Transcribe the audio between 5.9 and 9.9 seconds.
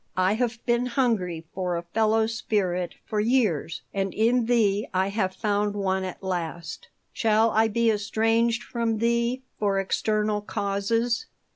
at last. Shall I be estranged from thee for